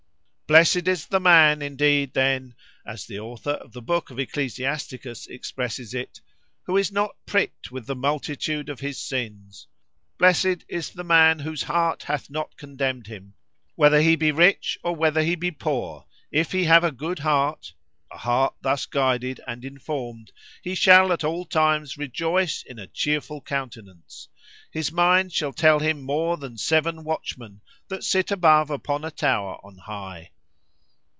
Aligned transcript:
"Blessed 0.51 0.89
is 0.89 1.05
the 1.05 1.21
man, 1.21 1.61
indeed, 1.61 2.13
then, 2.13 2.55
as 2.85 3.05
the 3.05 3.17
author 3.19 3.51
of 3.51 3.71
the 3.71 3.81
book 3.81 4.09
of 4.09 4.19
Ecclesiasticus 4.19 5.25
expresses 5.27 5.93
it, 5.93 6.19
who 6.63 6.75
is 6.75 6.91
not 6.91 7.15
pricked 7.25 7.71
with 7.71 7.85
the 7.85 7.95
multitude 7.95 8.67
of 8.67 8.81
his 8.81 8.97
sins: 8.99 9.67
Blessed 10.17 10.65
is 10.67 10.89
the 10.89 11.05
man 11.05 11.39
"whose 11.39 11.63
heart 11.63 12.03
hath 12.03 12.29
not 12.29 12.57
condemned 12.57 13.07
him; 13.07 13.33
whether 13.75 14.01
he 14.01 14.17
be 14.17 14.33
rich, 14.33 14.77
or 14.83 14.93
whether 14.93 15.23
he 15.23 15.35
be 15.35 15.51
poor, 15.51 16.05
if 16.33 16.51
he 16.51 16.65
have 16.65 16.83
a 16.83 16.91
good 16.91 17.19
heart 17.19 17.71
(a 18.11 18.17
heart 18.17 18.53
thus 18.59 18.85
guided 18.85 19.39
and 19.47 19.63
informed) 19.63 20.33
_he 20.65 20.75
shall 20.75 21.13
at 21.13 21.23
all 21.23 21.45
times 21.45 21.97
rejoice 21.97 22.61
in 22.63 22.77
a 22.77 22.87
chearful 22.87 23.39
countenance; 23.39 24.27
his 24.69 24.91
mind 24.91 25.31
shall 25.31 25.53
tell 25.53 25.79
him 25.79 26.01
more 26.01 26.35
than 26.35 26.57
seven 26.57 27.05
watch 27.05 27.37
men 27.37 27.61
that 27.87 28.03
sit 28.03 28.31
above 28.31 28.69
upon 28.69 29.05
a 29.05 29.11
tower 29.11 29.57
on 29.63 29.77
high." 29.77 30.29